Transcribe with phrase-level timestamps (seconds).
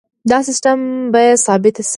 [0.31, 0.79] دا سیستم
[1.13, 1.89] بیې ثابت ساتي.